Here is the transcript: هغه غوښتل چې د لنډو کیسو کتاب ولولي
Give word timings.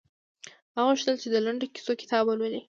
هغه 0.73 0.85
غوښتل 0.87 1.15
چې 1.21 1.27
د 1.31 1.35
لنډو 1.45 1.67
کیسو 1.75 1.93
کتاب 2.01 2.23
ولولي 2.27 2.59